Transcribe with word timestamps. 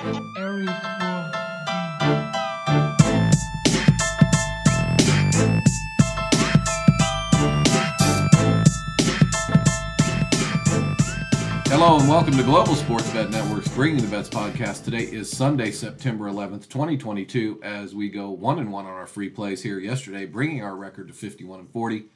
Hello 0.00 0.12
and 11.98 12.08
welcome 12.08 12.34
to 12.34 12.42
Global 12.42 12.74
Sports 12.76 13.10
Bet 13.10 13.28
Network's 13.28 13.68
Bringing 13.68 14.00
the 14.00 14.08
Bets 14.08 14.30
podcast. 14.30 14.84
Today 14.84 15.02
is 15.02 15.30
Sunday, 15.30 15.70
September 15.70 16.30
11th, 16.30 16.70
2022, 16.70 17.60
as 17.62 17.94
we 17.94 18.08
go 18.08 18.30
one 18.30 18.58
and 18.58 18.72
one 18.72 18.86
on 18.86 18.92
our 18.92 19.06
free 19.06 19.28
plays 19.28 19.62
here 19.62 19.78
yesterday, 19.78 20.24
bringing 20.24 20.64
our 20.64 20.76
record 20.76 21.08
to 21.08 21.14
51 21.14 21.60
and 21.60 21.70
40. 21.70 22.06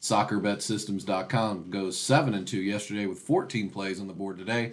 SoccerBetSystems.com 0.00 1.68
goes 1.68 2.00
7 2.00 2.32
and 2.32 2.48
2 2.48 2.62
yesterday 2.62 3.04
with 3.04 3.18
14 3.18 3.68
plays 3.68 4.00
on 4.00 4.06
the 4.06 4.14
board 4.14 4.38
today. 4.38 4.72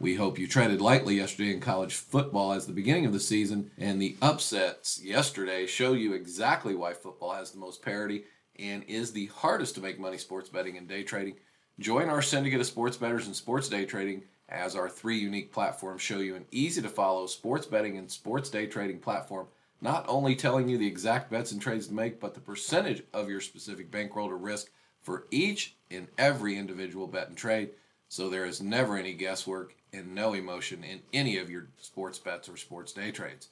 We 0.00 0.14
hope 0.14 0.38
you 0.38 0.46
treaded 0.46 0.80
lightly 0.80 1.16
yesterday 1.16 1.52
in 1.52 1.58
college 1.58 1.94
football 1.94 2.52
as 2.52 2.68
the 2.68 2.72
beginning 2.72 3.04
of 3.04 3.12
the 3.12 3.18
season, 3.18 3.72
and 3.76 4.00
the 4.00 4.16
upsets 4.22 5.02
yesterday 5.02 5.66
show 5.66 5.92
you 5.92 6.12
exactly 6.12 6.76
why 6.76 6.92
football 6.92 7.32
has 7.32 7.50
the 7.50 7.58
most 7.58 7.82
parity 7.82 8.22
and 8.60 8.84
is 8.84 9.12
the 9.12 9.26
hardest 9.26 9.74
to 9.74 9.80
make 9.80 9.98
money 9.98 10.16
sports 10.16 10.48
betting 10.48 10.76
and 10.76 10.86
day 10.86 11.02
trading. 11.02 11.34
Join 11.80 12.08
our 12.08 12.22
syndicate 12.22 12.60
of 12.60 12.66
sports 12.66 12.96
bettors 12.96 13.26
and 13.26 13.34
sports 13.34 13.68
day 13.68 13.84
trading 13.86 14.22
as 14.48 14.76
our 14.76 14.88
three 14.88 15.18
unique 15.18 15.52
platforms 15.52 16.00
show 16.00 16.18
you 16.18 16.36
an 16.36 16.46
easy 16.52 16.80
to 16.80 16.88
follow 16.88 17.26
sports 17.26 17.66
betting 17.66 17.98
and 17.98 18.08
sports 18.08 18.50
day 18.50 18.68
trading 18.68 19.00
platform, 19.00 19.48
not 19.80 20.04
only 20.06 20.36
telling 20.36 20.68
you 20.68 20.78
the 20.78 20.86
exact 20.86 21.28
bets 21.28 21.50
and 21.50 21.60
trades 21.60 21.88
to 21.88 21.92
make, 21.92 22.20
but 22.20 22.34
the 22.34 22.40
percentage 22.40 23.02
of 23.12 23.28
your 23.28 23.40
specific 23.40 23.90
bankroll 23.90 24.28
to 24.28 24.36
risk 24.36 24.70
for 25.02 25.26
each 25.32 25.74
and 25.90 26.06
every 26.18 26.56
individual 26.56 27.08
bet 27.08 27.28
and 27.28 27.36
trade. 27.36 27.70
So 28.08 28.28
there 28.28 28.46
is 28.46 28.60
never 28.60 28.96
any 28.96 29.12
guesswork 29.12 29.74
and 29.92 30.14
no 30.14 30.34
emotion 30.34 30.82
in 30.84 31.00
any 31.12 31.38
of 31.38 31.50
your 31.50 31.68
sports 31.76 32.18
bets 32.18 32.48
or 32.48 32.56
sports 32.56 32.92
day 32.92 33.10
trades. 33.10 33.48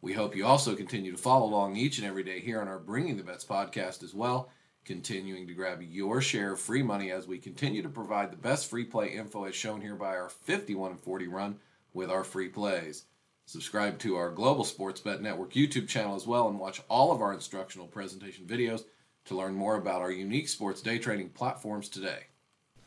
We 0.00 0.12
hope 0.12 0.36
you 0.36 0.44
also 0.44 0.76
continue 0.76 1.12
to 1.12 1.18
follow 1.18 1.46
along 1.46 1.76
each 1.76 1.98
and 1.98 2.06
every 2.06 2.22
day 2.22 2.40
here 2.40 2.60
on 2.60 2.68
our 2.68 2.78
Bringing 2.78 3.16
the 3.16 3.22
Bets 3.22 3.44
podcast 3.44 4.02
as 4.02 4.14
well 4.14 4.50
continuing 4.86 5.48
to 5.48 5.52
grab 5.52 5.82
your 5.82 6.20
share 6.20 6.52
of 6.52 6.60
free 6.60 6.82
money 6.82 7.10
as 7.10 7.26
we 7.26 7.38
continue 7.38 7.82
to 7.82 7.88
provide 7.88 8.30
the 8.30 8.36
best 8.36 8.70
free 8.70 8.84
play 8.84 9.08
info 9.08 9.44
as 9.44 9.54
shown 9.54 9.80
here 9.80 9.96
by 9.96 10.16
our 10.16 10.28
51 10.28 10.92
and 10.92 11.00
40 11.00 11.26
run 11.26 11.56
with 11.92 12.08
our 12.08 12.22
free 12.22 12.48
plays. 12.48 13.04
Subscribe 13.46 13.98
to 13.98 14.16
our 14.16 14.30
Global 14.30 14.64
Sports 14.64 15.00
Bet 15.00 15.20
Network 15.20 15.52
YouTube 15.52 15.88
channel 15.88 16.14
as 16.14 16.26
well 16.26 16.48
and 16.48 16.58
watch 16.58 16.80
all 16.88 17.12
of 17.12 17.20
our 17.20 17.32
instructional 17.34 17.88
presentation 17.88 18.46
videos 18.46 18.84
to 19.24 19.36
learn 19.36 19.54
more 19.54 19.76
about 19.76 20.02
our 20.02 20.10
unique 20.12 20.48
sports 20.48 20.80
day 20.80 20.98
trading 20.98 21.30
platforms 21.30 21.88
today. 21.88 22.26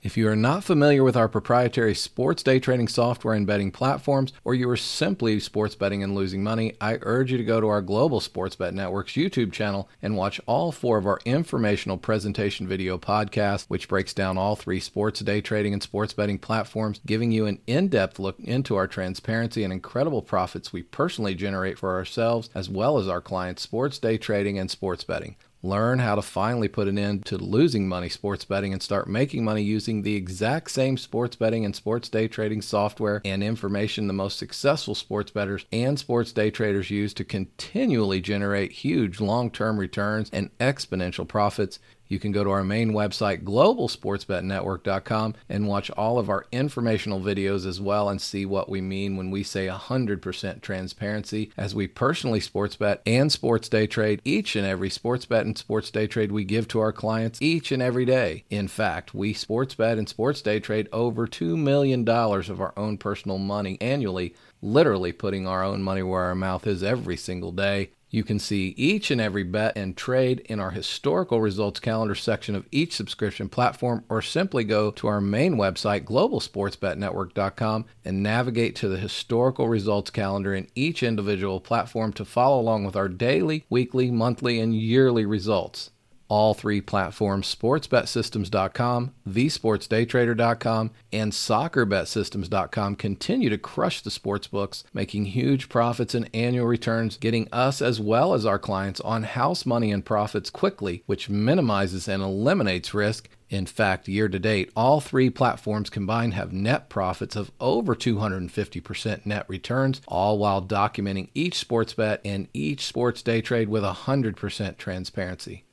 If 0.01 0.15
you 0.15 0.29
are 0.29 0.35
not 0.35 0.63
familiar 0.63 1.03
with 1.03 1.17
our 1.17 1.27
proprietary 1.27 1.93
sports 1.93 2.41
day 2.41 2.57
trading 2.61 2.87
software 2.87 3.33
and 3.33 3.45
betting 3.45 3.69
platforms, 3.69 4.31
or 4.45 4.53
you 4.53 4.69
are 4.69 4.77
simply 4.77 5.41
sports 5.41 5.75
betting 5.75 6.03
and 6.03 6.15
losing 6.15 6.41
money, 6.41 6.77
I 6.79 6.99
urge 7.01 7.33
you 7.33 7.37
to 7.37 7.43
go 7.43 7.59
to 7.59 7.67
our 7.67 7.81
Global 7.81 8.21
Sports 8.21 8.55
Bet 8.55 8.73
Network's 8.73 9.13
YouTube 9.13 9.51
channel 9.51 9.89
and 10.01 10.15
watch 10.15 10.39
all 10.45 10.71
four 10.71 10.97
of 10.97 11.05
our 11.05 11.19
informational 11.25 11.97
presentation 11.97 12.65
video 12.65 12.97
podcasts, 12.97 13.65
which 13.67 13.89
breaks 13.89 14.13
down 14.13 14.37
all 14.37 14.55
three 14.55 14.79
sports 14.79 15.19
day 15.19 15.41
trading 15.41 15.73
and 15.73 15.83
sports 15.83 16.13
betting 16.13 16.39
platforms, 16.39 17.01
giving 17.05 17.33
you 17.33 17.45
an 17.45 17.59
in 17.67 17.89
depth 17.89 18.19
look 18.19 18.39
into 18.39 18.77
our 18.77 18.87
transparency 18.87 19.65
and 19.65 19.73
incredible 19.73 20.21
profits 20.21 20.71
we 20.71 20.81
personally 20.81 21.35
generate 21.35 21.77
for 21.77 21.93
ourselves 21.93 22.49
as 22.55 22.69
well 22.69 22.99
as 22.99 23.09
our 23.09 23.19
clients' 23.19 23.63
sports 23.63 23.99
day 23.99 24.17
trading 24.17 24.57
and 24.57 24.71
sports 24.71 25.03
betting. 25.03 25.35
Learn 25.61 25.99
how 25.99 26.15
to 26.15 26.21
finally 26.21 26.69
put 26.69 26.87
an 26.87 26.97
end 26.97 27.25
to 27.25 27.37
losing 27.37 27.85
money 27.85 28.07
sports 28.07 28.45
betting 28.45 28.71
and 28.71 28.81
start 28.81 29.09
making 29.09 29.43
money 29.43 29.61
using 29.61 30.03
the 30.03 30.15
exact 30.15 30.71
same 30.71 30.95
sports 30.95 31.35
betting 31.35 31.65
and 31.65 31.75
sports 31.75 32.07
day 32.07 32.29
trading 32.29 32.61
software 32.61 33.21
and 33.25 33.43
information 33.43 34.07
the 34.07 34.13
most 34.13 34.39
successful 34.39 34.95
sports 34.95 35.31
bettors 35.31 35.65
and 35.73 35.99
sports 35.99 36.31
day 36.31 36.49
traders 36.49 36.89
use 36.89 37.13
to 37.13 37.25
continually 37.25 38.21
generate 38.21 38.71
huge 38.71 39.19
long 39.19 39.51
term 39.51 39.77
returns 39.77 40.29
and 40.31 40.57
exponential 40.59 41.27
profits. 41.27 41.79
You 42.09 42.19
can 42.19 42.31
go 42.31 42.43
to 42.43 42.49
our 42.49 42.63
main 42.63 42.91
website, 42.91 43.43
globalsportsbetnetwork.com, 43.43 45.35
and 45.47 45.67
watch 45.67 45.91
all 45.91 46.17
of 46.17 46.29
our 46.29 46.45
informational 46.51 47.21
videos 47.21 47.65
as 47.67 47.79
well 47.79 48.09
and 48.09 48.19
see 48.19 48.45
what 48.45 48.67
we 48.67 48.81
mean 48.81 49.15
when 49.15 49.31
we 49.31 49.43
say 49.43 49.67
100% 49.67 50.61
transparency 50.61 51.51
as 51.55 51.75
we 51.75 51.87
personally 51.87 52.39
sports 52.39 52.75
bet 52.75 53.01
and 53.05 53.31
sports 53.31 53.69
day 53.69 53.85
trade 53.85 54.21
each 54.25 54.55
and 54.55 54.65
every 54.65 54.89
sports 54.89 55.25
bet 55.25 55.45
and 55.45 55.57
sports 55.57 55.91
day 55.91 56.07
trade 56.07 56.31
we 56.31 56.43
give 56.43 56.67
to 56.67 56.79
our 56.79 56.91
clients 56.91 57.41
each 57.41 57.71
and 57.71 57.81
every 57.81 58.05
day. 58.05 58.43
In 58.49 58.67
fact, 58.67 59.13
we 59.13 59.33
sports 59.33 59.75
bet 59.75 59.99
and 59.99 60.09
sports 60.09 60.41
day 60.41 60.59
trade 60.59 60.89
over 60.91 61.27
$2 61.27 61.55
million 61.57 62.07
of 62.09 62.59
our 62.59 62.73
own 62.75 62.97
personal 62.97 63.37
money 63.37 63.77
annually 63.79 64.33
literally 64.61 65.11
putting 65.11 65.47
our 65.47 65.63
own 65.63 65.81
money 65.81 66.03
where 66.03 66.23
our 66.23 66.35
mouth 66.35 66.67
is 66.67 66.83
every 66.83 67.17
single 67.17 67.51
day. 67.51 67.91
You 68.11 68.23
can 68.23 68.39
see 68.39 68.73
each 68.75 69.11
and 69.11 69.21
every 69.21 69.43
bet 69.43 69.77
and 69.77 69.95
trade 69.95 70.39
in 70.45 70.59
our 70.59 70.71
historical 70.71 71.41
results 71.41 71.79
calendar 71.79 72.15
section 72.15 72.55
of 72.55 72.65
each 72.71 72.95
subscription 72.95 73.49
platform, 73.49 74.03
or 74.09 74.21
simply 74.21 74.63
go 74.63 74.89
to 74.91 75.07
our 75.07 75.21
main 75.21 75.55
website, 75.55 76.05
globalsportsbetnetwork.com, 76.05 77.85
and 78.03 78.23
navigate 78.23 78.75
to 78.77 78.89
the 78.89 78.97
historical 78.97 79.69
results 79.69 80.09
calendar 80.09 80.55
in 80.55 80.67
each 80.73 81.03
individual 81.03 81.59
platform 81.59 82.11
to 82.13 82.25
follow 82.25 82.59
along 82.59 82.83
with 82.83 82.95
our 82.95 83.09
daily, 83.09 83.65
weekly, 83.69 84.09
monthly, 84.09 84.59
and 84.59 84.75
yearly 84.75 85.25
results 85.25 85.91
all 86.29 86.53
three 86.53 86.79
platforms 86.79 87.53
sportsbetsystems.com, 87.53 89.13
thesportsdaytrader.com, 89.27 90.91
and 91.11 91.31
soccerbetsystems.com 91.31 92.95
continue 92.95 93.49
to 93.49 93.57
crush 93.57 94.01
the 94.01 94.11
sports 94.11 94.47
books, 94.47 94.83
making 94.93 95.25
huge 95.25 95.67
profits 95.67 96.13
and 96.13 96.29
annual 96.33 96.67
returns, 96.67 97.17
getting 97.17 97.47
us 97.51 97.81
as 97.81 97.99
well 97.99 98.33
as 98.33 98.45
our 98.45 98.59
clients 98.59 99.01
on 99.01 99.23
house 99.23 99.65
money 99.65 99.91
and 99.91 100.05
profits 100.05 100.49
quickly, 100.49 101.03
which 101.07 101.29
minimizes 101.29 102.07
and 102.07 102.21
eliminates 102.21 102.93
risk. 102.93 103.27
In 103.49 103.65
fact, 103.65 104.07
year 104.07 104.29
to 104.29 104.37
date, 104.37 104.71
all 104.75 105.01
three 105.01 105.31
platforms 105.31 105.89
combined 105.89 106.35
have 106.35 106.53
net 106.53 106.87
profits 106.87 107.35
of 107.35 107.51
over 107.59 107.95
250% 107.95 109.25
net 109.25 109.45
returns, 109.47 110.01
all 110.07 110.37
while 110.37 110.61
documenting 110.61 111.29
each 111.33 111.55
sports 111.55 111.93
bet 111.93 112.21
and 112.23 112.47
each 112.53 112.85
sports 112.85 113.23
day 113.23 113.41
trade 113.41 113.67
with 113.67 113.81
100% 113.81 114.77
transparency. 114.77 115.63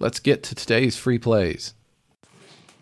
Let's 0.00 0.18
get 0.18 0.42
to 0.44 0.54
today's 0.54 0.96
free 0.96 1.18
plays. 1.18 1.74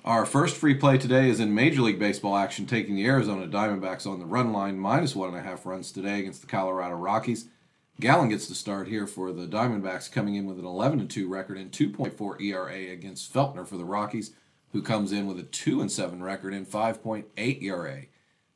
Our 0.05 0.25
first 0.27 0.57
free 0.57 0.75
play 0.75 0.99
today 0.99 1.29
is 1.29 1.41
in 1.41 1.55
Major 1.55 1.83
League 1.83 1.99
Baseball 1.99 2.37
action, 2.37 2.67
taking 2.67 2.97
the 2.97 3.07
Arizona 3.07 3.47
Diamondbacks 3.47 4.07
on 4.07 4.19
the 4.19 4.27
run 4.27 4.53
line, 4.53 4.79
minus 4.79 5.15
one 5.15 5.29
and 5.29 5.39
a 5.39 5.43
half 5.43 5.67
runs 5.67 5.93
today 5.93 6.21
against 6.21 6.41
the 6.41 6.47
Colorado 6.47 6.97
Rockies. 6.97 7.47
Gallen 8.01 8.31
gets 8.31 8.49
the 8.49 8.55
start 8.55 8.89
here 8.89 9.07
for 9.07 9.31
the 9.31 9.47
Diamondbacks, 9.47 10.11
coming 10.11 10.35
in 10.35 10.47
with 10.47 10.59
an 10.59 10.65
11 10.65 11.07
2 11.07 11.29
record 11.29 11.59
and 11.59 11.71
2.4 11.71 12.41
ERA 12.41 12.93
against 12.93 13.33
Feltner 13.33 13.67
for 13.67 13.77
the 13.77 13.85
Rockies, 13.85 14.33
who 14.73 14.83
comes 14.83 15.13
in 15.13 15.27
with 15.27 15.39
a 15.39 15.45
2 15.45 15.89
7 15.89 16.23
record 16.23 16.55
and 16.55 16.67
5.8 16.67 17.63
ERA. 17.63 18.03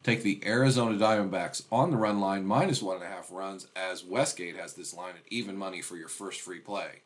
Take 0.02 0.22
the 0.22 0.40
Arizona 0.46 0.96
Diamondbacks 0.98 1.64
on 1.70 1.90
the 1.90 1.96
run 1.96 2.20
line, 2.20 2.46
minus 2.46 2.82
one 2.82 2.96
and 2.96 3.04
a 3.04 3.08
half 3.08 3.30
runs, 3.30 3.68
as 3.76 4.02
Westgate 4.02 4.56
has 4.56 4.74
this 4.74 4.94
line 4.94 5.14
at 5.14 5.30
even 5.30 5.56
money 5.56 5.82
for 5.82 5.96
your 5.96 6.08
first 6.08 6.40
free 6.40 6.60
play. 6.60 7.02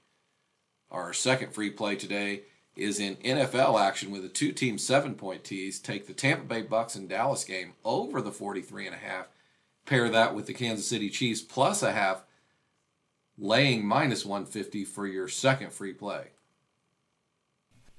Our 0.91 1.13
second 1.13 1.53
free 1.53 1.71
play 1.71 1.97
today 1.97 2.43
is 2.77 2.99
in 2.99 3.17
NFL 3.17 3.81
action 3.81 4.11
with 4.11 4.25
a 4.25 4.29
two 4.29 4.53
team 4.53 4.79
seven 4.79 5.15
point 5.15 5.45
tease. 5.45 5.79
Take 5.79 6.07
the 6.07 6.13
Tampa 6.13 6.45
Bay 6.45 6.63
Bucks 6.63 6.95
and 6.95 7.09
Dallas 7.09 7.45
game 7.45 7.75
over 7.85 8.21
the 8.21 8.33
43 8.33 8.87
and 8.87 8.95
a 8.95 8.99
half. 8.99 9.27
Pair 9.87 10.09
that 10.09 10.35
with 10.35 10.47
the 10.47 10.55
Kansas 10.55 10.87
City 10.87 11.11
Chiefs 11.11 11.43
plus 11.43 11.83
a 11.83 11.93
half, 11.93 12.25
laying 13.39 13.85
minus 13.85 14.25
150 14.25 14.85
for 14.85 15.07
your 15.07 15.29
second 15.29 15.73
free 15.73 15.93
play. 15.93 16.29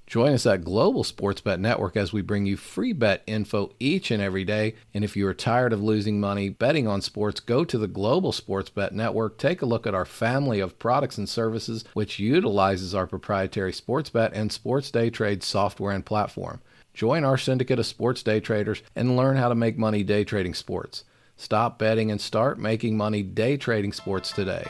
Join 0.07 0.33
us 0.33 0.45
at 0.45 0.65
Global 0.65 1.05
Sports 1.05 1.39
Bet 1.39 1.59
Network 1.59 1.95
as 1.95 2.11
we 2.11 2.21
bring 2.21 2.45
you 2.45 2.57
free 2.57 2.91
bet 2.91 3.23
info 3.27 3.71
each 3.79 4.11
and 4.11 4.21
every 4.21 4.43
day. 4.43 4.75
And 4.93 5.05
if 5.05 5.15
you 5.15 5.25
are 5.27 5.33
tired 5.33 5.71
of 5.71 5.81
losing 5.81 6.19
money 6.19 6.49
betting 6.49 6.85
on 6.85 7.01
sports, 7.01 7.39
go 7.39 7.63
to 7.63 7.77
the 7.77 7.87
Global 7.87 8.33
Sports 8.33 8.69
Bet 8.69 8.93
Network. 8.93 9.37
Take 9.37 9.61
a 9.61 9.65
look 9.65 9.87
at 9.87 9.95
our 9.95 10.03
family 10.03 10.59
of 10.59 10.77
products 10.79 11.17
and 11.17 11.29
services, 11.29 11.85
which 11.93 12.19
utilizes 12.19 12.93
our 12.93 13.07
proprietary 13.07 13.71
sports 13.71 14.09
bet 14.09 14.33
and 14.33 14.51
sports 14.51 14.91
day 14.91 15.09
trade 15.09 15.43
software 15.43 15.93
and 15.93 16.05
platform. 16.05 16.59
Join 16.93 17.23
our 17.23 17.37
syndicate 17.37 17.79
of 17.79 17.85
sports 17.85 18.21
day 18.21 18.41
traders 18.41 18.83
and 18.95 19.15
learn 19.15 19.37
how 19.37 19.47
to 19.47 19.55
make 19.55 19.77
money 19.77 20.03
day 20.03 20.25
trading 20.25 20.53
sports. 20.53 21.05
Stop 21.37 21.79
betting 21.79 22.11
and 22.11 22.19
start 22.19 22.59
making 22.59 22.97
money 22.97 23.23
day 23.23 23.55
trading 23.55 23.93
sports 23.93 24.31
today. 24.31 24.67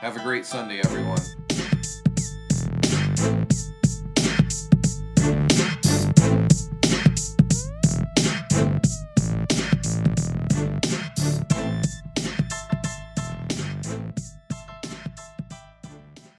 Have 0.00 0.16
a 0.16 0.22
great 0.22 0.46
Sunday, 0.46 0.80
everyone. 0.80 1.20